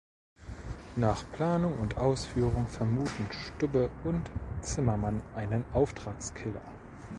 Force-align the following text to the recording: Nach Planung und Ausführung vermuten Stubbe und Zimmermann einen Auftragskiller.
Nach 0.95 1.31
Planung 1.33 1.77
und 1.77 1.97
Ausführung 1.97 2.65
vermuten 2.65 3.27
Stubbe 3.29 3.91
und 4.03 4.27
Zimmermann 4.61 5.21
einen 5.35 5.63
Auftragskiller. 5.73 6.63